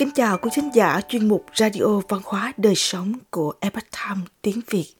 Kính 0.00 0.10
chào 0.14 0.38
quý 0.38 0.50
thính 0.54 0.70
giả 0.74 1.00
chuyên 1.08 1.28
mục 1.28 1.46
Radio 1.54 2.00
Văn 2.08 2.20
hóa 2.24 2.52
Đời 2.56 2.74
Sống 2.74 3.12
của 3.30 3.52
Epoch 3.60 3.84
Time 3.90 4.20
tiếng 4.42 4.60
Việt. 4.66 4.94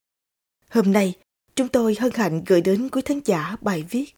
Hôm 0.70 0.92
nay, 0.92 1.14
chúng 1.56 1.68
tôi 1.68 1.96
hân 2.00 2.12
hạnh 2.14 2.42
gửi 2.46 2.60
đến 2.60 2.88
quý 2.92 3.02
thính 3.02 3.20
giả 3.24 3.56
bài 3.60 3.84
viết 3.90 4.14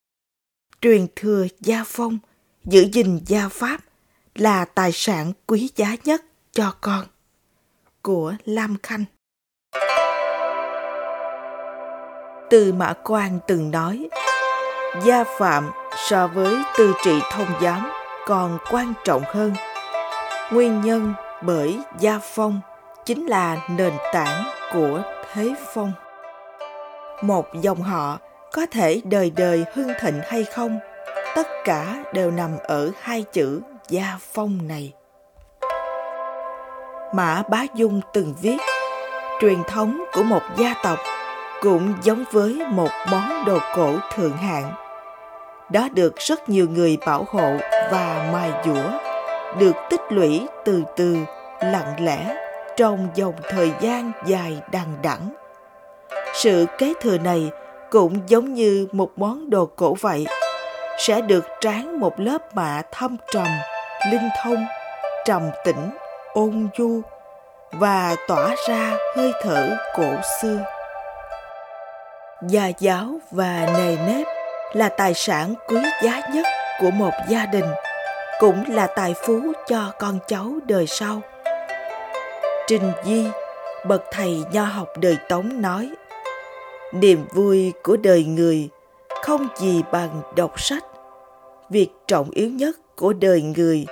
Truyền 0.80 1.06
thừa 1.16 1.46
gia 1.60 1.84
phong, 1.86 2.18
giữ 2.64 2.88
gìn 2.92 3.20
gia 3.26 3.48
pháp 3.48 3.80
là 4.34 4.64
tài 4.64 4.92
sản 4.92 5.32
quý 5.46 5.70
giá 5.76 5.96
nhất 6.04 6.24
cho 6.52 6.74
con 6.80 7.04
của 8.02 8.34
Lam 8.44 8.76
Khanh. 8.82 9.04
Từ 12.50 12.72
Mã 12.72 12.92
Quang 13.04 13.38
từng 13.48 13.70
nói, 13.70 14.08
gia 15.04 15.24
phạm 15.38 15.70
so 16.08 16.26
với 16.28 16.56
tư 16.78 16.92
trị 17.04 17.18
thông 17.32 17.48
giám 17.62 17.90
còn 18.26 18.58
quan 18.70 18.92
trọng 19.04 19.22
hơn. 19.26 19.54
Nguyên 20.52 20.80
nhân 20.80 21.14
bởi 21.42 21.78
gia 21.98 22.18
phong 22.22 22.60
chính 23.04 23.26
là 23.26 23.56
nền 23.70 23.92
tảng 24.12 24.44
của 24.72 25.02
thế 25.32 25.54
phong. 25.74 25.92
Một 27.22 27.46
dòng 27.60 27.82
họ 27.82 28.18
có 28.52 28.66
thể 28.70 29.00
đời 29.04 29.32
đời 29.36 29.64
hưng 29.74 29.92
thịnh 30.00 30.20
hay 30.24 30.44
không, 30.44 30.78
tất 31.34 31.46
cả 31.64 32.04
đều 32.12 32.30
nằm 32.30 32.50
ở 32.64 32.90
hai 33.00 33.24
chữ 33.32 33.60
gia 33.88 34.18
phong 34.32 34.68
này. 34.68 34.92
Mã 37.14 37.42
Bá 37.48 37.64
Dung 37.74 38.00
từng 38.12 38.34
viết, 38.42 38.58
truyền 39.40 39.64
thống 39.68 40.04
của 40.12 40.22
một 40.22 40.42
gia 40.56 40.74
tộc 40.84 40.98
cũng 41.62 41.94
giống 42.02 42.24
với 42.32 42.62
một 42.68 42.90
món 43.10 43.44
đồ 43.46 43.58
cổ 43.76 43.94
thượng 44.14 44.36
hạng. 44.36 44.72
Đó 45.70 45.88
được 45.94 46.16
rất 46.16 46.48
nhiều 46.48 46.66
người 46.68 46.98
bảo 47.06 47.26
hộ 47.28 47.56
và 47.92 48.30
mài 48.32 48.50
dũa, 48.64 49.11
được 49.58 49.76
tích 49.90 50.00
lũy 50.08 50.46
từ 50.64 50.82
từ, 50.96 51.16
lặng 51.60 51.94
lẽ 51.98 52.36
trong 52.76 53.08
dòng 53.14 53.34
thời 53.50 53.72
gian 53.80 54.12
dài 54.26 54.60
đằng 54.72 54.96
đẵng. 55.02 55.34
Sự 56.34 56.66
kế 56.78 56.92
thừa 57.00 57.18
này 57.18 57.50
cũng 57.90 58.20
giống 58.26 58.54
như 58.54 58.88
một 58.92 59.10
món 59.16 59.50
đồ 59.50 59.66
cổ 59.76 59.96
vậy, 60.00 60.26
sẽ 60.98 61.20
được 61.20 61.44
tráng 61.60 62.00
một 62.00 62.20
lớp 62.20 62.54
mạ 62.54 62.82
thâm 62.92 63.16
trầm, 63.32 63.48
linh 64.12 64.28
thông, 64.44 64.66
trầm 65.24 65.42
tĩnh, 65.64 65.90
ôn 66.32 66.68
nhu 66.78 67.00
và 67.72 68.16
tỏa 68.28 68.54
ra 68.68 68.96
hơi 69.16 69.32
thở 69.42 69.76
cổ 69.96 70.14
xưa 70.40 70.58
gia 72.48 72.66
giáo 72.78 73.06
và 73.30 73.68
nề 73.76 73.96
nếp 74.06 74.26
là 74.72 74.88
tài 74.88 75.14
sản 75.14 75.54
quý 75.68 75.80
giá 76.02 76.20
nhất 76.34 76.46
của 76.80 76.90
một 76.90 77.12
gia 77.28 77.46
đình 77.46 77.64
cũng 78.42 78.64
là 78.68 78.86
tài 78.86 79.14
phú 79.26 79.52
cho 79.68 79.92
con 79.98 80.18
cháu 80.28 80.54
đời 80.66 80.86
sau. 80.86 81.20
Trình 82.66 82.92
di, 83.04 83.26
bậc 83.86 84.02
thầy 84.12 84.42
nho 84.52 84.64
học 84.64 84.88
đời 85.00 85.16
tống 85.28 85.62
nói, 85.62 85.90
niềm 86.92 87.26
vui 87.34 87.72
của 87.82 87.96
đời 87.96 88.24
người 88.24 88.68
không 89.22 89.48
gì 89.56 89.82
bằng 89.92 90.22
đọc 90.36 90.60
sách. 90.60 90.84
Việc 91.70 91.88
trọng 92.06 92.30
yếu 92.30 92.50
nhất 92.50 92.76
của 92.96 93.12
đời 93.12 93.42
người 93.42 93.86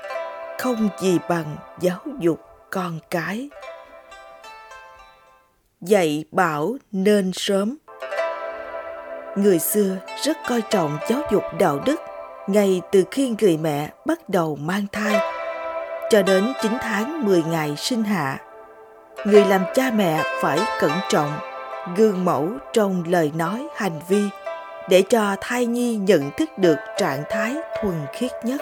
không 0.59 0.89
gì 1.01 1.19
bằng 1.29 1.57
giáo 1.81 1.99
dục 2.21 2.41
con 2.71 2.99
cái. 3.11 3.49
Dạy 5.81 6.25
bảo 6.33 6.77
nên 6.93 7.31
sớm. 7.35 7.77
Người 9.37 9.59
xưa 9.59 9.97
rất 10.25 10.37
coi 10.49 10.63
trọng 10.71 10.99
giáo 11.09 11.21
dục 11.33 11.43
đạo 11.59 11.79
đức 11.87 12.10
ngay 12.47 12.81
từ 12.93 13.05
khi 13.11 13.35
người 13.41 13.57
mẹ 13.57 13.91
bắt 14.05 14.29
đầu 14.29 14.57
mang 14.57 14.87
thai 14.93 15.21
cho 16.11 16.23
đến 16.23 16.53
9 16.63 16.73
tháng 16.81 17.25
10 17.25 17.43
ngày 17.43 17.77
sinh 17.77 18.05
hạ. 18.05 18.39
Người 19.27 19.45
làm 19.45 19.65
cha 19.75 19.91
mẹ 19.95 20.23
phải 20.43 20.59
cẩn 20.81 20.93
trọng, 21.09 21.33
gương 21.97 22.25
mẫu 22.25 22.49
trong 22.73 23.05
lời 23.07 23.33
nói 23.37 23.67
hành 23.77 24.01
vi 24.09 24.23
để 24.89 25.03
cho 25.03 25.37
thai 25.41 25.67
nhi 25.67 25.97
nhận 25.97 26.31
thức 26.37 26.49
được 26.59 26.77
trạng 26.99 27.23
thái 27.31 27.57
thuần 27.83 27.95
khiết 28.13 28.31
nhất. 28.45 28.61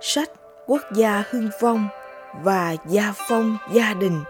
Sách 0.00 0.30
Quốc 0.66 0.80
gia 0.94 1.24
hưng 1.30 1.50
vong 1.60 1.88
và 2.42 2.76
gia 2.86 3.12
phong 3.28 3.56
gia 3.72 3.94
đình 3.94 4.24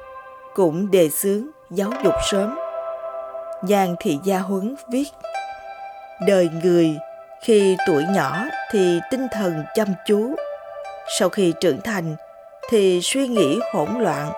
cũng 0.54 0.90
đề 0.90 1.08
xướng 1.08 1.46
giáo 1.70 1.90
dục 2.04 2.14
sớm 2.30 2.58
Giang 3.68 3.94
Thị 4.00 4.18
Gia 4.24 4.38
Huấn 4.38 4.74
viết 4.92 5.08
Đời 6.26 6.48
người 6.62 6.96
khi 7.42 7.76
tuổi 7.86 8.04
nhỏ 8.14 8.44
thì 8.70 9.00
tinh 9.10 9.28
thần 9.32 9.64
chăm 9.74 9.88
chú, 10.06 10.34
sau 11.18 11.28
khi 11.28 11.52
trưởng 11.60 11.80
thành 11.80 12.16
thì 12.70 13.00
suy 13.02 13.28
nghĩ 13.28 13.60
hỗn 13.72 13.88
loạn, 13.98 14.32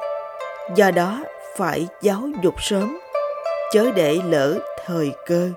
do 0.75 0.91
đó 0.91 1.25
phải 1.57 1.89
giáo 2.03 2.23
dục 2.43 2.55
sớm, 2.63 2.99
chớ 3.73 3.91
để 3.95 4.19
lỡ 4.25 4.59
thời 4.87 5.13
cơ. 5.27 5.51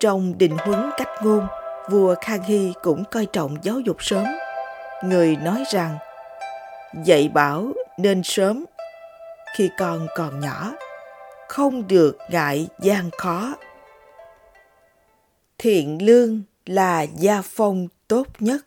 Trong 0.00 0.38
định 0.38 0.56
huấn 0.58 0.90
cách 0.96 1.08
ngôn, 1.22 1.46
vua 1.90 2.14
Khang 2.20 2.42
Hy 2.42 2.72
cũng 2.82 3.04
coi 3.04 3.26
trọng 3.26 3.56
giáo 3.62 3.80
dục 3.80 3.96
sớm. 4.02 4.24
Người 5.04 5.36
nói 5.36 5.64
rằng, 5.72 5.98
dạy 7.04 7.30
bảo 7.34 7.66
nên 7.98 8.22
sớm 8.22 8.64
khi 9.56 9.70
con 9.78 10.06
còn 10.16 10.40
nhỏ 10.40 10.72
không 11.48 11.88
được 11.88 12.18
ngại 12.28 12.68
gian 12.78 13.10
khó 13.18 13.54
thiện 15.62 16.06
lương 16.06 16.42
là 16.66 17.02
gia 17.02 17.42
phong 17.44 17.88
tốt 18.08 18.26
nhất. 18.38 18.60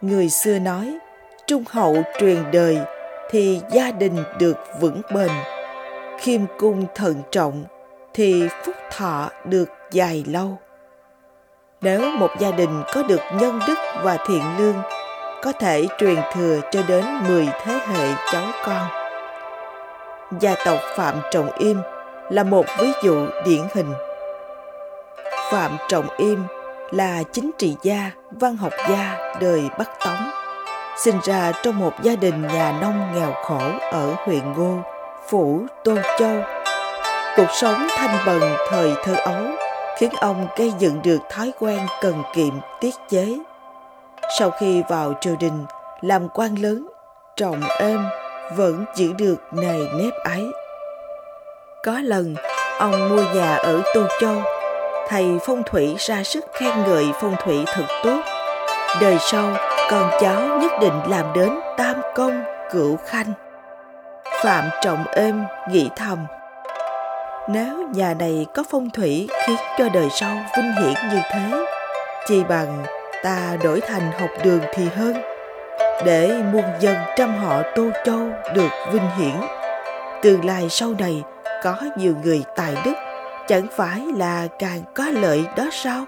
Người 0.00 0.28
xưa 0.28 0.58
nói, 0.58 0.98
trung 1.46 1.64
hậu 1.68 1.96
truyền 2.18 2.50
đời 2.52 2.78
thì 3.30 3.60
gia 3.72 3.90
đình 3.90 4.16
được 4.38 4.56
vững 4.80 5.00
bền. 5.14 5.30
Khiêm 6.18 6.40
cung 6.58 6.86
thận 6.94 7.22
trọng 7.30 7.64
thì 8.14 8.48
phúc 8.64 8.74
thọ 8.96 9.30
được 9.44 9.68
dài 9.92 10.24
lâu. 10.26 10.58
Nếu 11.80 12.10
một 12.10 12.30
gia 12.40 12.50
đình 12.50 12.82
có 12.94 13.02
được 13.02 13.20
nhân 13.40 13.60
đức 13.68 13.78
và 14.02 14.18
thiện 14.26 14.42
lương, 14.58 14.76
có 15.42 15.52
thể 15.52 15.86
truyền 15.98 16.18
thừa 16.34 16.60
cho 16.70 16.82
đến 16.88 17.04
10 17.28 17.48
thế 17.64 17.72
hệ 17.72 18.14
cháu 18.32 18.46
con. 18.64 18.88
Gia 20.40 20.54
tộc 20.64 20.78
Phạm 20.96 21.20
Trọng 21.30 21.50
Im 21.58 21.78
là 22.30 22.42
một 22.42 22.66
ví 22.78 22.88
dụ 23.04 23.26
điển 23.46 23.62
hình. 23.74 23.92
Phạm 25.54 25.76
Trọng 25.88 26.08
Im 26.16 26.44
là 26.90 27.22
chính 27.32 27.50
trị 27.58 27.76
gia, 27.82 28.10
văn 28.30 28.56
học 28.56 28.72
gia 28.90 29.16
đời 29.40 29.62
Bắc 29.78 29.90
Tống, 30.04 30.30
sinh 30.96 31.18
ra 31.24 31.52
trong 31.62 31.78
một 31.78 31.92
gia 32.02 32.16
đình 32.16 32.42
nhà 32.42 32.78
nông 32.80 33.14
nghèo 33.14 33.32
khổ 33.42 33.60
ở 33.92 34.14
huyện 34.24 34.52
Ngô, 34.52 34.76
phủ 35.28 35.60
Tô 35.84 35.94
Châu. 36.18 36.42
Cuộc 37.36 37.50
sống 37.52 37.86
thanh 37.96 38.16
bần 38.26 38.40
thời 38.70 38.92
thơ 39.04 39.14
ấu 39.14 39.44
khiến 39.98 40.10
ông 40.20 40.46
gây 40.56 40.72
dựng 40.78 41.02
được 41.02 41.18
thói 41.30 41.52
quen 41.58 41.80
cần 42.00 42.22
kiệm 42.34 42.54
tiết 42.80 42.94
chế. 43.08 43.38
Sau 44.38 44.50
khi 44.50 44.82
vào 44.88 45.12
triều 45.20 45.36
đình, 45.40 45.64
làm 46.00 46.28
quan 46.28 46.54
lớn, 46.54 46.88
trọng 47.36 47.60
êm 47.78 48.00
vẫn 48.56 48.84
giữ 48.94 49.12
được 49.12 49.36
nề 49.52 49.78
nếp 49.98 50.12
ấy. 50.24 50.44
Có 51.84 52.00
lần, 52.02 52.34
ông 52.78 53.08
mua 53.08 53.22
nhà 53.34 53.56
ở 53.56 53.82
Tô 53.94 54.02
Châu, 54.20 54.42
thầy 55.08 55.38
phong 55.46 55.62
thủy 55.66 55.94
ra 55.98 56.22
sức 56.22 56.44
khen 56.52 56.82
ngợi 56.82 57.04
phong 57.20 57.36
thủy 57.44 57.64
thật 57.66 57.86
tốt. 58.04 58.20
Đời 59.00 59.16
sau, 59.20 59.56
con 59.90 60.10
cháu 60.20 60.58
nhất 60.60 60.72
định 60.80 61.00
làm 61.08 61.32
đến 61.34 61.50
tam 61.76 61.96
công 62.14 62.42
cửu 62.72 62.96
khanh. 62.96 63.32
Phạm 64.44 64.64
Trọng 64.82 65.04
Êm 65.06 65.44
nghĩ 65.70 65.88
thầm, 65.96 66.26
nếu 67.48 67.88
nhà 67.94 68.14
này 68.18 68.46
có 68.54 68.62
phong 68.70 68.90
thủy 68.90 69.28
khiến 69.46 69.56
cho 69.78 69.88
đời 69.88 70.08
sau 70.10 70.36
vinh 70.56 70.72
hiển 70.72 70.94
như 71.10 71.20
thế, 71.32 71.64
chi 72.26 72.44
bằng 72.48 72.84
ta 73.22 73.56
đổi 73.64 73.80
thành 73.80 74.12
học 74.20 74.30
đường 74.44 74.60
thì 74.74 74.84
hơn 74.96 75.16
để 76.04 76.42
muôn 76.52 76.64
dân 76.80 76.96
trăm 77.16 77.36
họ 77.36 77.62
Tô 77.74 77.90
Châu 78.04 78.28
được 78.54 78.70
vinh 78.92 79.08
hiển. 79.18 79.34
Tương 80.22 80.44
lai 80.44 80.66
sau 80.70 80.94
này 80.98 81.22
có 81.62 81.76
nhiều 81.96 82.14
người 82.22 82.44
tài 82.56 82.74
đức, 82.84 82.94
chẳng 83.48 83.66
phải 83.76 84.00
là 84.16 84.48
càng 84.58 84.82
có 84.94 85.04
lợi 85.04 85.44
đó 85.56 85.64
sao? 85.72 86.04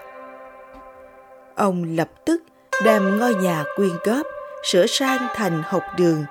Ông 1.55 1.83
lập 1.95 2.09
tức 2.25 2.43
đem 2.85 3.17
ngôi 3.19 3.35
nhà 3.35 3.63
quyên 3.75 3.91
góp, 4.03 4.25
sửa 4.63 4.85
sang 4.85 5.27
thành 5.35 5.63
học 5.65 5.83
đường. 5.97 6.25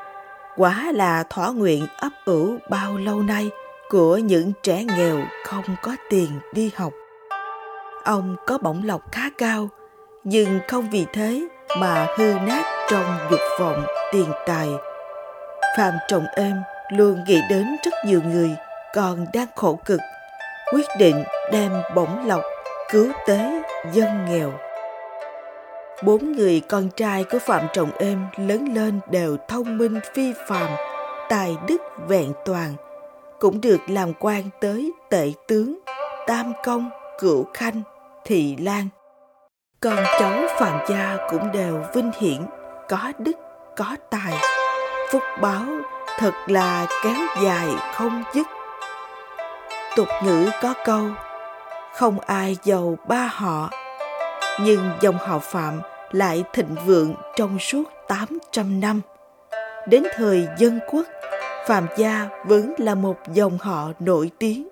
Quả 0.56 0.92
là 0.92 1.22
thỏa 1.22 1.48
nguyện 1.48 1.86
ấp 1.96 2.12
ủ 2.24 2.56
bao 2.70 2.96
lâu 2.98 3.22
nay 3.22 3.50
của 3.88 4.16
những 4.16 4.52
trẻ 4.62 4.84
nghèo 4.84 5.18
không 5.44 5.64
có 5.82 5.96
tiền 6.10 6.30
đi 6.52 6.70
học. 6.76 6.92
Ông 8.04 8.36
có 8.46 8.58
bổng 8.58 8.82
lộc 8.84 9.12
khá 9.12 9.30
cao, 9.38 9.68
nhưng 10.24 10.60
không 10.68 10.90
vì 10.90 11.06
thế 11.12 11.46
mà 11.78 12.06
hư 12.18 12.34
nát 12.46 12.86
trong 12.90 13.18
dục 13.30 13.40
vọng 13.60 13.86
tiền 14.12 14.32
tài. 14.46 14.68
Phạm 15.76 15.94
Trọng 16.08 16.26
Êm 16.36 16.56
luôn 16.90 17.24
nghĩ 17.26 17.40
đến 17.50 17.76
rất 17.84 17.94
nhiều 18.06 18.20
người 18.22 18.56
còn 18.94 19.26
đang 19.32 19.46
khổ 19.56 19.78
cực, 19.84 20.00
quyết 20.72 20.86
định 20.98 21.24
đem 21.52 21.72
bổng 21.94 22.26
lộc 22.26 22.42
cứu 22.90 23.12
tế 23.26 23.62
dân 23.92 24.24
nghèo. 24.28 24.52
bốn 26.02 26.32
người 26.32 26.62
con 26.68 26.88
trai 26.96 27.24
của 27.24 27.38
Phạm 27.38 27.66
Trọng 27.72 27.90
Êm 27.98 28.26
lớn 28.36 28.68
lên 28.74 29.00
đều 29.10 29.36
thông 29.48 29.78
minh 29.78 30.00
phi 30.14 30.32
phàm, 30.46 30.70
tài 31.28 31.56
đức 31.68 31.82
vẹn 32.08 32.32
toàn, 32.44 32.74
cũng 33.40 33.60
được 33.60 33.80
làm 33.88 34.12
quan 34.20 34.42
tới 34.60 34.92
tể 35.10 35.32
tướng, 35.48 35.78
tam 36.26 36.52
công, 36.64 36.90
cửu 37.18 37.46
khanh, 37.54 37.82
thị 38.24 38.56
lan. 38.56 38.88
Con 39.80 39.98
cháu 40.20 40.40
Phạm 40.58 40.80
gia 40.88 41.16
cũng 41.30 41.52
đều 41.52 41.82
vinh 41.94 42.10
hiển, 42.20 42.46
có 42.88 43.12
đức, 43.18 43.36
có 43.76 43.96
tài. 44.10 44.32
Phúc 45.12 45.22
báo 45.40 45.64
thật 46.18 46.32
là 46.46 46.86
kéo 47.04 47.44
dài 47.44 47.68
không 47.94 48.22
dứt. 48.34 48.46
Tục 49.96 50.08
ngữ 50.24 50.50
có 50.62 50.74
câu, 50.84 51.04
không 51.94 52.20
ai 52.20 52.56
giàu 52.62 52.98
ba 53.08 53.30
họ, 53.32 53.70
nhưng 54.60 54.90
dòng 55.00 55.18
họ 55.18 55.38
Phạm 55.38 55.80
lại 56.10 56.44
thịnh 56.52 56.74
vượng 56.86 57.14
trong 57.36 57.58
suốt 57.58 57.82
800 58.08 58.80
năm. 58.80 59.00
Đến 59.88 60.02
thời 60.16 60.48
dân 60.58 60.80
quốc, 60.90 61.06
Phạm 61.66 61.86
gia 61.96 62.28
vẫn 62.44 62.74
là 62.78 62.94
một 62.94 63.16
dòng 63.32 63.58
họ 63.60 63.88
nổi 63.98 64.30
tiếng. 64.38 64.68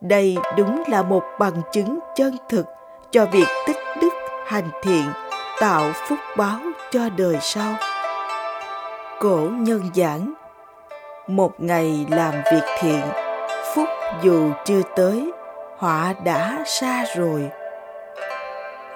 Đây 0.00 0.36
đúng 0.56 0.82
là 0.88 1.02
một 1.02 1.22
bằng 1.38 1.62
chứng 1.72 1.98
chân 2.16 2.36
thực 2.48 2.66
cho 3.10 3.26
việc 3.26 3.48
tích 3.66 3.78
đức 4.02 4.12
hành 4.46 4.68
thiện, 4.82 5.06
tạo 5.60 5.92
phúc 6.08 6.18
báo 6.36 6.58
cho 6.90 7.08
đời 7.16 7.36
sau. 7.40 7.74
Cổ 9.20 9.48
nhân 9.52 9.90
giảng 9.94 10.34
Một 11.26 11.52
ngày 11.58 12.06
làm 12.10 12.34
việc 12.52 12.64
thiện, 12.78 13.23
dù 14.22 14.52
chưa 14.64 14.82
tới, 14.96 15.32
họa 15.76 16.14
đã 16.24 16.64
xa 16.66 17.04
rồi. 17.16 17.50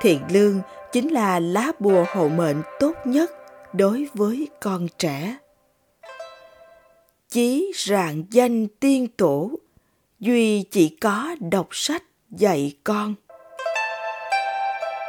Thiện 0.00 0.20
lương 0.30 0.60
chính 0.92 1.12
là 1.12 1.40
lá 1.40 1.72
bùa 1.78 2.04
hộ 2.12 2.28
mệnh 2.28 2.62
tốt 2.80 2.92
nhất 3.04 3.30
đối 3.72 4.06
với 4.14 4.48
con 4.60 4.86
trẻ. 4.98 5.36
Chí 7.28 7.72
rạng 7.76 8.24
danh 8.30 8.66
tiên 8.66 9.06
tổ, 9.16 9.50
duy 10.20 10.62
chỉ 10.62 10.96
có 11.00 11.34
đọc 11.40 11.68
sách 11.70 12.02
dạy 12.30 12.76
con. 12.84 13.14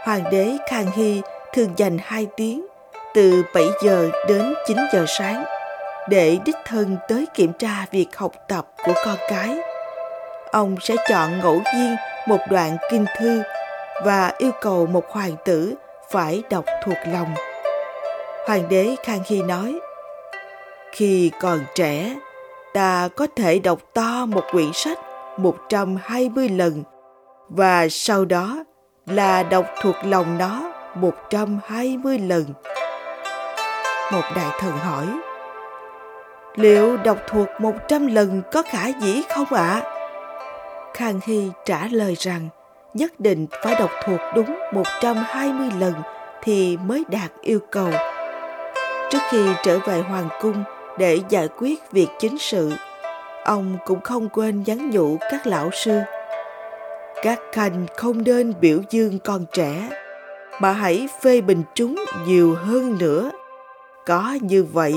Hoàng 0.03 0.23
đế 0.31 0.57
Khang 0.69 0.91
Hy 0.91 1.21
thường 1.53 1.73
dành 1.77 1.97
2 2.01 2.27
tiếng 2.37 2.65
từ 3.13 3.43
7 3.53 3.65
giờ 3.83 4.09
đến 4.27 4.53
9 4.67 4.77
giờ 4.93 5.05
sáng 5.07 5.45
để 6.09 6.37
đích 6.45 6.55
thân 6.65 6.97
tới 7.07 7.25
kiểm 7.33 7.51
tra 7.59 7.85
việc 7.91 8.17
học 8.17 8.33
tập 8.47 8.67
của 8.85 8.93
con 9.05 9.17
cái. 9.29 9.57
Ông 10.51 10.75
sẽ 10.81 10.95
chọn 11.09 11.39
ngẫu 11.39 11.61
nhiên 11.75 11.95
một 12.27 12.39
đoạn 12.49 12.77
kinh 12.91 13.05
thư 13.17 13.41
và 14.03 14.33
yêu 14.37 14.51
cầu 14.61 14.85
một 14.85 15.09
hoàng 15.09 15.35
tử 15.45 15.73
phải 16.11 16.43
đọc 16.49 16.65
thuộc 16.83 16.97
lòng. 17.07 17.33
Hoàng 18.47 18.69
đế 18.69 18.95
Khang 19.03 19.19
Hy 19.25 19.41
nói, 19.41 19.79
Khi 20.91 21.31
còn 21.41 21.59
trẻ, 21.75 22.15
ta 22.73 23.09
có 23.15 23.27
thể 23.35 23.59
đọc 23.59 23.79
to 23.93 24.25
một 24.25 24.43
quyển 24.51 24.73
sách 24.73 24.99
120 25.37 26.49
lần 26.49 26.83
và 27.49 27.87
sau 27.89 28.25
đó 28.25 28.63
là 29.05 29.43
đọc 29.43 29.65
thuộc 29.81 29.95
lòng 30.03 30.37
nó 30.37 30.71
120 30.95 32.19
lần. 32.19 32.45
Một 34.11 34.23
đại 34.35 34.59
thần 34.59 34.77
hỏi, 34.77 35.05
liệu 36.55 36.97
đọc 36.97 37.17
thuộc 37.27 37.47
100 37.59 38.07
lần 38.07 38.41
có 38.51 38.61
khả 38.61 38.87
dĩ 38.87 39.21
không 39.29 39.53
ạ? 39.53 39.81
À? 39.83 39.98
Khang 40.93 41.19
Hy 41.25 41.49
trả 41.65 41.87
lời 41.91 42.15
rằng, 42.19 42.49
nhất 42.93 43.19
định 43.19 43.47
phải 43.63 43.75
đọc 43.79 43.89
thuộc 44.05 44.19
đúng 44.35 44.59
120 44.73 45.69
lần 45.79 45.93
thì 46.43 46.77
mới 46.77 47.03
đạt 47.09 47.31
yêu 47.41 47.59
cầu. 47.71 47.89
Trước 49.09 49.19
khi 49.29 49.45
trở 49.63 49.79
về 49.79 50.01
hoàng 50.01 50.29
cung 50.41 50.63
để 50.97 51.19
giải 51.29 51.47
quyết 51.57 51.91
việc 51.91 52.07
chính 52.19 52.37
sự, 52.37 52.71
ông 53.43 53.77
cũng 53.85 54.01
không 54.01 54.29
quên 54.29 54.63
nhắn 54.65 54.89
nhủ 54.89 55.17
các 55.31 55.47
lão 55.47 55.69
sư. 55.73 55.99
Các 57.23 57.39
khanh 57.51 57.85
không 57.95 58.23
nên 58.23 58.53
biểu 58.61 58.79
dương 58.89 59.19
con 59.19 59.45
trẻ, 59.51 59.89
mà 60.59 60.71
hãy 60.71 61.07
phê 61.21 61.41
bình 61.41 61.63
chúng 61.73 61.95
nhiều 62.25 62.55
hơn 62.55 62.97
nữa. 62.97 63.31
Có 64.05 64.37
như 64.41 64.65
vậy, 64.73 64.95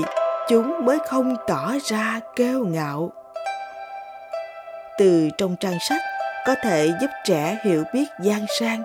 chúng 0.49 0.85
mới 0.85 0.97
không 1.09 1.35
tỏ 1.47 1.73
ra 1.83 2.19
kêu 2.35 2.65
ngạo. 2.65 3.11
Từ 5.03 5.29
trong 5.37 5.55
trang 5.55 5.79
sách, 5.79 6.01
có 6.45 6.55
thể 6.63 6.89
giúp 7.01 7.07
trẻ 7.25 7.57
hiểu 7.63 7.83
biết 7.93 8.05
gian 8.21 8.45
sang, 8.59 8.83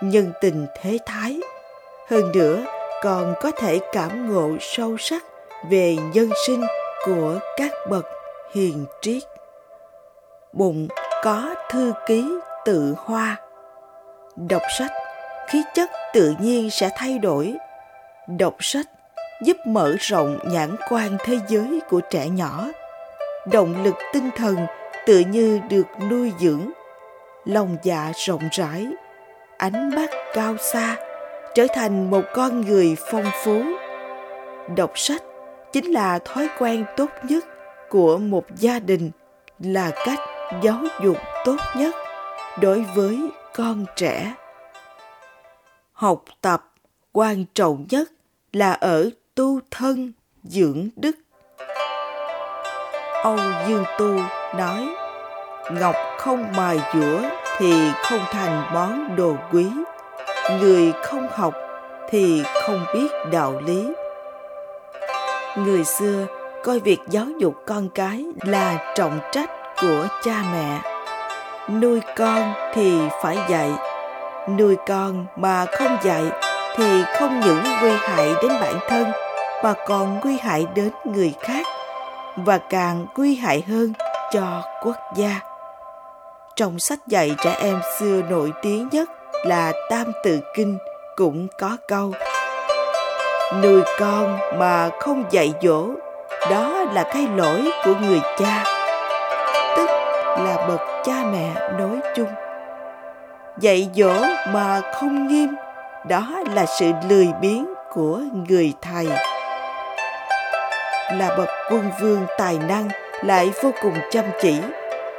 nhân 0.00 0.32
tình 0.40 0.66
thế 0.80 0.98
thái. 1.06 1.40
Hơn 2.08 2.32
nữa, 2.34 2.64
còn 3.02 3.34
có 3.40 3.50
thể 3.50 3.78
cảm 3.92 4.34
ngộ 4.34 4.56
sâu 4.60 4.96
sắc 4.98 5.22
về 5.70 5.96
nhân 6.14 6.30
sinh 6.46 6.64
của 7.06 7.38
các 7.56 7.72
bậc 7.90 8.06
hiền 8.54 8.86
triết. 9.02 9.22
Bụng 10.52 10.88
có 11.22 11.54
thư 11.70 11.92
ký 12.06 12.24
tự 12.64 12.94
hoa. 12.98 13.36
Đọc 14.36 14.62
sách, 14.78 14.92
khí 15.48 15.62
chất 15.74 15.90
tự 16.12 16.34
nhiên 16.40 16.70
sẽ 16.70 16.90
thay 16.96 17.18
đổi. 17.18 17.54
Đọc 18.26 18.54
sách 18.60 18.86
giúp 19.42 19.56
mở 19.66 19.94
rộng 20.00 20.38
nhãn 20.44 20.76
quan 20.90 21.16
thế 21.24 21.38
giới 21.48 21.80
của 21.90 22.00
trẻ 22.00 22.28
nhỏ. 22.28 22.68
Động 23.52 23.84
lực 23.84 23.94
tinh 24.12 24.30
thần 24.36 24.56
tự 25.10 25.18
như 25.20 25.60
được 25.70 25.86
nuôi 26.10 26.32
dưỡng. 26.40 26.70
Lòng 27.44 27.76
dạ 27.82 28.12
rộng 28.26 28.48
rãi, 28.52 28.86
ánh 29.58 29.94
mắt 29.94 30.10
cao 30.34 30.56
xa, 30.72 30.96
trở 31.54 31.66
thành 31.74 32.10
một 32.10 32.24
con 32.34 32.60
người 32.60 32.96
phong 33.10 33.24
phú. 33.44 33.62
Đọc 34.76 34.98
sách 34.98 35.22
chính 35.72 35.84
là 35.84 36.18
thói 36.18 36.48
quen 36.58 36.84
tốt 36.96 37.10
nhất 37.28 37.44
của 37.88 38.18
một 38.18 38.44
gia 38.56 38.78
đình, 38.78 39.10
là 39.58 39.90
cách 40.06 40.18
giáo 40.62 40.84
dục 41.04 41.16
tốt 41.44 41.56
nhất 41.76 41.94
đối 42.60 42.84
với 42.94 43.18
con 43.54 43.84
trẻ. 43.96 44.34
Học 45.92 46.24
tập 46.40 46.72
quan 47.12 47.44
trọng 47.54 47.86
nhất 47.90 48.10
là 48.52 48.72
ở 48.72 49.10
tu 49.34 49.60
thân 49.70 50.12
dưỡng 50.42 50.88
đức. 50.96 51.16
Âu 53.22 53.38
dương 53.68 53.84
tu 53.98 54.20
nói 54.56 54.99
ngọc 55.70 55.94
không 56.18 56.52
mài 56.56 56.80
dũa 56.94 57.20
thì 57.58 57.74
không 58.02 58.20
thành 58.32 58.74
món 58.74 59.16
đồ 59.16 59.36
quý. 59.52 59.66
Người 60.60 60.92
không 61.02 61.28
học 61.34 61.54
thì 62.10 62.42
không 62.66 62.84
biết 62.94 63.08
đạo 63.32 63.54
lý. 63.66 63.88
Người 65.56 65.84
xưa 65.84 66.26
coi 66.64 66.78
việc 66.80 67.00
giáo 67.08 67.26
dục 67.38 67.54
con 67.66 67.88
cái 67.88 68.24
là 68.42 68.94
trọng 68.94 69.18
trách 69.32 69.50
của 69.80 70.06
cha 70.22 70.42
mẹ. 70.52 70.78
Nuôi 71.80 72.00
con 72.16 72.52
thì 72.74 73.00
phải 73.22 73.38
dạy. 73.48 73.70
Nuôi 74.58 74.76
con 74.88 75.26
mà 75.36 75.66
không 75.78 75.96
dạy 76.02 76.24
thì 76.76 77.02
không 77.18 77.40
những 77.40 77.62
nguy 77.80 77.90
hại 77.90 78.28
đến 78.42 78.52
bản 78.60 78.74
thân, 78.88 79.12
mà 79.62 79.74
còn 79.86 80.20
nguy 80.24 80.38
hại 80.38 80.66
đến 80.74 80.90
người 81.04 81.34
khác, 81.40 81.66
và 82.36 82.58
càng 82.58 83.06
nguy 83.16 83.34
hại 83.34 83.64
hơn 83.68 83.92
cho 84.32 84.62
quốc 84.82 84.96
gia 85.16 85.49
trong 86.60 86.78
sách 86.78 86.98
dạy 87.06 87.34
trẻ 87.44 87.56
em 87.60 87.80
xưa 87.98 88.22
nổi 88.30 88.52
tiếng 88.62 88.88
nhất 88.92 89.08
là 89.44 89.72
Tam 89.90 90.12
Tự 90.24 90.40
Kinh 90.56 90.78
cũng 91.16 91.46
có 91.58 91.76
câu 91.88 92.12
Nuôi 93.62 93.82
con 93.98 94.38
mà 94.58 94.90
không 95.00 95.24
dạy 95.30 95.54
dỗ, 95.62 95.86
đó 96.50 96.84
là 96.92 97.02
cái 97.02 97.28
lỗi 97.36 97.70
của 97.84 97.94
người 98.02 98.20
cha, 98.38 98.64
tức 99.76 99.86
là 100.38 100.66
bậc 100.68 100.80
cha 101.04 101.24
mẹ 101.32 101.50
nói 101.78 102.00
chung. 102.16 102.28
Dạy 103.58 103.90
dỗ 103.94 104.12
mà 104.52 104.80
không 104.94 105.28
nghiêm, 105.28 105.48
đó 106.08 106.26
là 106.54 106.66
sự 106.80 106.92
lười 107.08 107.28
biếng 107.40 107.66
của 107.92 108.20
người 108.48 108.72
thầy. 108.82 109.08
Là 111.12 111.36
bậc 111.38 111.48
quân 111.70 111.90
vương 112.00 112.26
tài 112.38 112.58
năng 112.58 112.88
lại 113.22 113.50
vô 113.62 113.70
cùng 113.82 113.94
chăm 114.10 114.24
chỉ, 114.40 114.54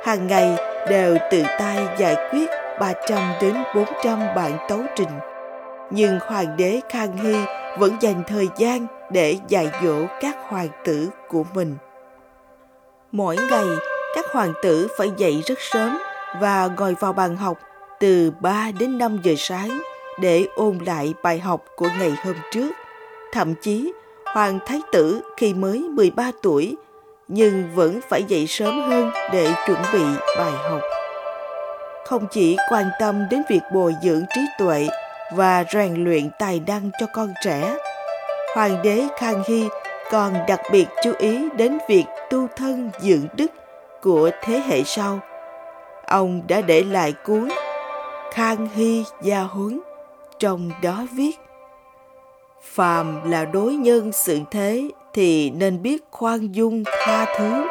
hàng 0.04 0.28
ngày 0.28 0.71
đều 0.90 1.18
tự 1.32 1.44
tay 1.60 1.88
giải 1.98 2.16
quyết 2.32 2.50
300 2.80 3.34
đến 3.42 3.56
400 3.76 4.20
bản 4.36 4.58
tấu 4.70 4.80
trình. 4.96 5.10
Nhưng 5.92 6.20
hoàng 6.20 6.58
đế 6.58 6.80
Khang 6.90 7.18
Hy 7.18 7.36
vẫn 7.78 7.98
dành 8.02 8.24
thời 8.28 8.48
gian 8.58 8.88
để 9.12 9.38
dạy 9.48 9.72
dỗ 9.84 10.06
các 10.22 10.38
hoàng 10.48 10.70
tử 10.86 11.10
của 11.30 11.44
mình. 11.54 11.76
Mỗi 13.12 13.38
ngày, 13.50 13.66
các 14.16 14.26
hoàng 14.34 14.54
tử 14.64 14.88
phải 14.98 15.12
dậy 15.18 15.44
rất 15.46 15.60
sớm 15.60 15.98
và 16.42 16.70
ngồi 16.78 16.96
vào 17.00 17.14
bàn 17.14 17.36
học 17.36 17.58
từ 18.00 18.32
3 18.40 18.72
đến 18.80 18.98
5 18.98 19.20
giờ 19.24 19.34
sáng 19.38 19.82
để 20.20 20.48
ôn 20.56 20.78
lại 20.86 21.14
bài 21.24 21.40
học 21.40 21.66
của 21.76 21.88
ngày 22.00 22.14
hôm 22.26 22.36
trước. 22.52 22.72
Thậm 23.34 23.54
chí, 23.62 23.94
Hoàng 24.26 24.60
Thái 24.66 24.82
Tử 24.92 25.22
khi 25.38 25.54
mới 25.54 25.80
13 25.80 26.32
tuổi 26.42 26.76
nhưng 27.34 27.70
vẫn 27.76 28.00
phải 28.10 28.24
dậy 28.24 28.48
sớm 28.48 28.82
hơn 28.82 29.12
để 29.32 29.54
chuẩn 29.68 29.82
bị 29.94 30.04
bài 30.38 30.52
học. 30.52 30.82
Không 32.06 32.28
chỉ 32.32 32.58
quan 32.70 32.86
tâm 33.00 33.28
đến 33.30 33.42
việc 33.50 33.62
bồi 33.74 33.96
dưỡng 34.04 34.24
trí 34.36 34.42
tuệ 34.60 34.88
và 35.36 35.64
rèn 35.74 36.04
luyện 36.04 36.30
tài 36.40 36.62
năng 36.68 36.92
cho 37.00 37.06
con 37.14 37.34
trẻ. 37.44 37.78
Hoàng 38.56 38.82
đế 38.84 39.08
Khang 39.18 39.44
Hy 39.48 39.68
còn 40.12 40.34
đặc 40.48 40.60
biệt 40.72 40.86
chú 41.04 41.12
ý 41.20 41.50
đến 41.58 41.78
việc 41.90 42.04
tu 42.30 42.48
thân 42.56 42.92
dưỡng 43.00 43.26
đức 43.36 43.52
của 44.02 44.30
thế 44.42 44.60
hệ 44.68 44.84
sau. 44.84 45.20
Ông 46.08 46.42
đã 46.48 46.62
để 46.62 46.84
lại 46.84 47.14
cuốn 47.26 47.50
Khang 48.34 48.68
Hy 48.76 49.04
Gia 49.22 49.40
Huấn, 49.40 49.80
trong 50.40 50.72
đó 50.82 51.06
viết 51.14 51.40
Phàm 52.64 53.32
là 53.32 53.46
đối 53.46 53.74
nhân 53.74 54.12
sự 54.12 54.40
thế 54.52 54.90
thì 55.14 55.50
nên 55.50 55.82
biết 55.82 56.04
khoan 56.12 56.56
dung 56.56 56.84
tha 56.86 57.26
thứ. 57.38 57.68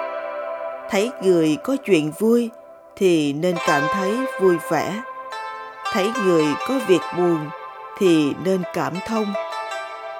Thấy 0.90 1.10
người 1.22 1.56
có 1.64 1.76
chuyện 1.84 2.12
vui 2.18 2.50
thì 2.96 3.32
nên 3.32 3.56
cảm 3.66 3.82
thấy 3.92 4.12
vui 4.40 4.56
vẻ. 4.70 5.02
Thấy 5.92 6.10
người 6.24 6.44
có 6.68 6.80
việc 6.88 7.00
buồn 7.18 7.38
thì 7.98 8.32
nên 8.44 8.62
cảm 8.74 8.94
thông. 9.06 9.32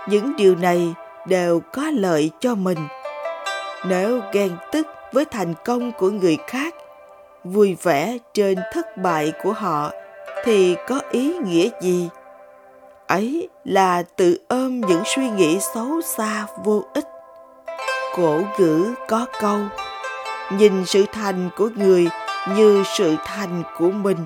Những 0.09 0.37
điều 0.37 0.57
này 0.57 0.95
đều 1.27 1.61
có 1.73 1.83
lợi 1.95 2.31
cho 2.41 2.55
mình. 2.55 2.79
Nếu 3.87 4.21
ghen 4.33 4.51
tức 4.73 4.87
với 5.13 5.25
thành 5.25 5.55
công 5.65 5.93
của 5.93 6.11
người 6.11 6.39
khác, 6.47 6.75
vui 7.45 7.77
vẻ 7.83 8.19
trên 8.35 8.59
thất 8.73 8.97
bại 8.97 9.33
của 9.43 9.53
họ 9.53 9.91
thì 10.45 10.77
có 10.89 11.01
ý 11.11 11.35
nghĩa 11.45 11.69
gì? 11.83 12.09
Ấy 13.11 13.49
là 13.65 14.03
tự 14.17 14.39
ôm 14.49 14.81
những 14.81 15.03
suy 15.05 15.31
nghĩ 15.31 15.59
xấu 15.75 16.01
xa 16.01 16.47
vô 16.65 16.85
ích. 16.95 17.07
Cổ 18.17 18.41
ngữ 18.59 18.95
có 19.09 19.27
câu, 19.41 19.59
nhìn 20.53 20.87
sự 20.87 21.05
thành 21.13 21.51
của 21.57 21.69
người 21.77 22.09
như 22.57 22.85
sự 22.97 23.17
thành 23.25 23.63
của 23.79 23.91
mình. 23.91 24.17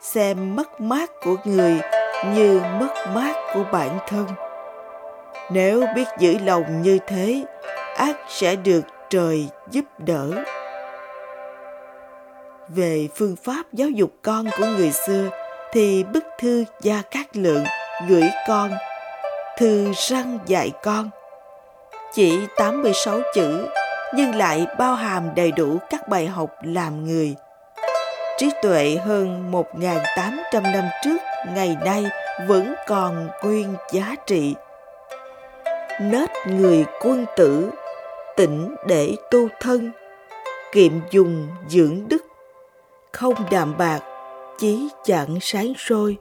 Xem 0.00 0.56
mất 0.56 0.80
mát 0.80 1.10
của 1.24 1.36
người 1.44 1.80
như 2.34 2.60
mất 2.80 2.94
mát 3.14 3.34
của 3.54 3.64
bản 3.72 3.98
thân. 4.08 4.26
Nếu 5.50 5.84
biết 5.96 6.06
giữ 6.18 6.38
lòng 6.44 6.82
như 6.82 6.98
thế, 7.06 7.44
ác 7.96 8.16
sẽ 8.28 8.56
được 8.56 8.84
trời 9.10 9.48
giúp 9.70 9.84
đỡ. 9.98 10.30
Về 12.68 13.08
phương 13.14 13.36
pháp 13.44 13.62
giáo 13.72 13.88
dục 13.88 14.10
con 14.22 14.46
của 14.58 14.66
người 14.76 14.92
xưa, 14.92 15.28
thì 15.72 16.04
bức 16.04 16.24
thư 16.38 16.64
gia 16.82 17.02
cát 17.02 17.36
lượng 17.36 17.64
gửi 18.08 18.30
con 18.48 18.70
thư 19.58 19.92
răng 19.92 20.38
dạy 20.46 20.72
con 20.82 21.10
chỉ 22.12 22.46
86 22.56 23.20
chữ 23.34 23.66
nhưng 24.14 24.34
lại 24.34 24.66
bao 24.78 24.94
hàm 24.94 25.34
đầy 25.34 25.52
đủ 25.52 25.78
các 25.90 26.08
bài 26.08 26.26
học 26.26 26.50
làm 26.62 27.04
người. 27.04 27.34
Trí 28.38 28.50
tuệ 28.62 28.96
hơn 29.04 29.52
1.800 29.52 30.62
năm 30.62 30.84
trước 31.04 31.16
ngày 31.54 31.76
nay 31.84 32.04
vẫn 32.46 32.74
còn 32.86 33.28
nguyên 33.42 33.74
giá 33.92 34.14
trị. 34.26 34.54
Nết 36.00 36.30
người 36.46 36.84
quân 37.02 37.26
tử, 37.36 37.70
tỉnh 38.36 38.74
để 38.86 39.16
tu 39.30 39.48
thân, 39.60 39.90
kiệm 40.72 40.92
dùng 41.10 41.48
dưỡng 41.68 42.08
đức, 42.08 42.24
không 43.12 43.34
đạm 43.50 43.78
bạc, 43.78 44.00
chí 44.58 44.88
chẳng 45.04 45.38
sáng 45.40 45.72
sôi, 45.78 46.16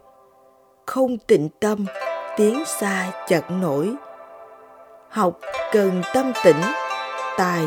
không 0.89 1.17
tịnh 1.17 1.49
tâm, 1.59 1.85
tiến 2.37 2.65
xa 2.65 3.05
chẳng 3.27 3.61
nổi. 3.61 3.93
Học 5.09 5.39
cần 5.71 6.01
tâm 6.13 6.33
tĩnh, 6.43 6.61
tài 7.37 7.63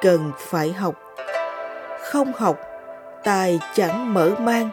cần 0.00 0.32
phải 0.38 0.72
học. 0.72 0.94
Không 2.00 2.32
học, 2.32 2.56
tài 3.24 3.60
chẳng 3.74 4.14
mở 4.14 4.30
mang, 4.38 4.70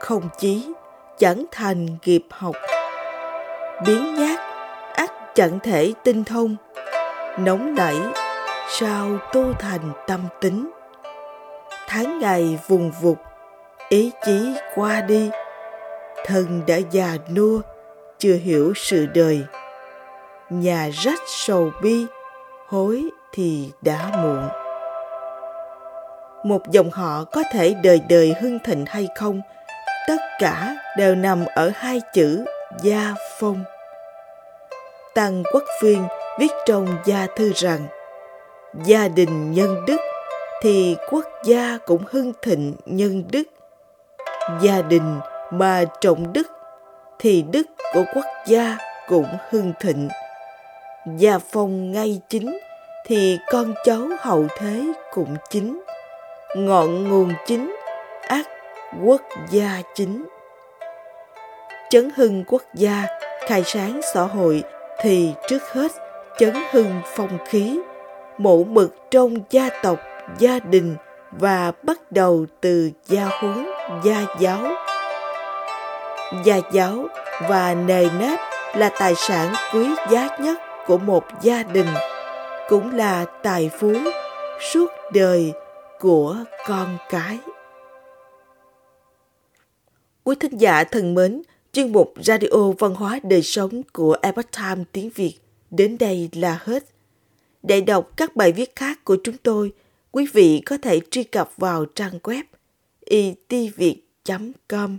không 0.00 0.28
chí 0.38 0.72
chẳng 1.18 1.44
thành 1.50 1.86
nghiệp 2.04 2.26
học. 2.30 2.56
Biến 3.86 4.14
nhát, 4.14 4.40
ắt 4.94 5.10
chẳng 5.34 5.58
thể 5.58 5.92
tinh 6.04 6.24
thông, 6.24 6.56
nóng 7.38 7.74
nảy, 7.74 7.96
sao 8.68 9.08
tu 9.32 9.52
thành 9.58 9.92
tâm 10.06 10.20
tính. 10.40 10.70
Tháng 11.88 12.18
ngày 12.18 12.58
vùng 12.68 12.92
vụt, 13.00 13.18
ý 13.88 14.10
chí 14.24 14.54
qua 14.74 15.00
đi, 15.00 15.30
thân 16.26 16.62
đã 16.66 16.76
già 16.90 17.16
nua, 17.34 17.60
chưa 18.18 18.34
hiểu 18.34 18.72
sự 18.76 19.06
đời. 19.14 19.42
Nhà 20.50 20.88
rách 20.92 21.20
sầu 21.26 21.70
bi 21.82 22.06
hối 22.68 23.04
thì 23.32 23.70
đã 23.82 24.10
muộn. 24.22 24.48
Một 26.44 26.70
dòng 26.70 26.90
họ 26.90 27.24
có 27.24 27.42
thể 27.52 27.74
đời 27.82 28.00
đời 28.08 28.34
hưng 28.40 28.58
thịnh 28.64 28.84
hay 28.86 29.08
không 29.16 29.40
tất 30.06 30.22
cả 30.38 30.76
đều 30.96 31.14
nằm 31.14 31.44
ở 31.54 31.70
hai 31.74 32.00
chữ 32.14 32.44
gia 32.82 33.14
phong. 33.38 33.64
Tăng 35.14 35.42
quốc 35.52 35.62
phiên 35.80 36.04
viết 36.38 36.52
trong 36.66 36.86
gia 37.04 37.26
thư 37.36 37.52
rằng 37.54 37.86
gia 38.84 39.08
đình 39.08 39.52
nhân 39.52 39.84
đức 39.86 40.00
thì 40.62 40.96
quốc 41.10 41.24
gia 41.44 41.78
cũng 41.86 42.02
hưng 42.10 42.32
thịnh 42.42 42.74
nhân 42.86 43.24
đức. 43.30 43.42
Gia 44.60 44.82
đình 44.82 45.20
mà 45.52 45.84
trọng 46.00 46.32
đức 46.32 46.46
thì 47.18 47.44
đức 47.52 47.66
của 47.92 48.04
quốc 48.14 48.24
gia 48.46 48.76
cũng 49.08 49.26
hưng 49.50 49.72
thịnh. 49.80 50.08
Gia 51.16 51.38
phong 51.38 51.92
ngay 51.92 52.20
chính 52.28 52.58
thì 53.06 53.38
con 53.50 53.74
cháu 53.84 54.08
hậu 54.20 54.46
thế 54.58 54.82
cũng 55.12 55.36
chính. 55.50 55.82
Ngọn 56.56 57.08
nguồn 57.08 57.32
chính, 57.46 57.76
ác 58.28 58.48
quốc 59.04 59.22
gia 59.50 59.82
chính. 59.94 60.24
Chấn 61.90 62.10
hưng 62.16 62.44
quốc 62.46 62.62
gia, 62.74 63.06
khai 63.46 63.62
sáng 63.66 64.00
xã 64.14 64.22
hội 64.22 64.62
thì 65.00 65.32
trước 65.48 65.62
hết 65.72 65.92
chấn 66.38 66.54
hưng 66.70 67.00
phong 67.16 67.38
khí, 67.46 67.80
mẫu 68.38 68.64
mực 68.64 68.94
trong 69.10 69.34
gia 69.50 69.68
tộc, 69.82 69.98
gia 70.38 70.58
đình 70.58 70.96
và 71.30 71.72
bắt 71.82 72.12
đầu 72.12 72.46
từ 72.60 72.90
gia 73.06 73.28
huấn, 73.40 73.66
gia 74.04 74.26
giáo 74.40 74.81
gia 76.44 76.60
giáo 76.72 77.06
và 77.48 77.74
nề 77.74 78.08
nếp 78.18 78.38
là 78.74 78.90
tài 78.98 79.14
sản 79.14 79.54
quý 79.74 79.88
giá 80.10 80.36
nhất 80.40 80.58
của 80.86 80.98
một 80.98 81.24
gia 81.42 81.62
đình 81.62 81.86
cũng 82.68 82.94
là 82.94 83.24
tài 83.24 83.70
phú 83.80 83.92
suốt 84.72 84.90
đời 85.12 85.52
của 86.00 86.36
con 86.66 86.98
cái. 87.10 87.38
Quý 90.24 90.34
thính 90.40 90.60
giả 90.60 90.84
thân 90.84 91.14
mến, 91.14 91.42
chuyên 91.72 91.92
mục 91.92 92.14
Radio 92.16 92.72
Văn 92.78 92.94
hóa 92.94 93.20
Đời 93.22 93.42
Sống 93.42 93.82
của 93.92 94.16
Epoch 94.22 94.52
Time 94.52 94.84
tiếng 94.92 95.10
Việt 95.14 95.34
đến 95.70 95.98
đây 95.98 96.28
là 96.32 96.58
hết. 96.64 96.84
Để 97.62 97.80
đọc 97.80 98.10
các 98.16 98.36
bài 98.36 98.52
viết 98.52 98.76
khác 98.76 99.04
của 99.04 99.16
chúng 99.24 99.36
tôi, 99.42 99.72
quý 100.12 100.26
vị 100.32 100.62
có 100.66 100.78
thể 100.82 101.00
truy 101.10 101.24
cập 101.24 101.50
vào 101.56 101.84
trang 101.84 102.18
web 102.22 102.42
itviet.com. 103.00 104.98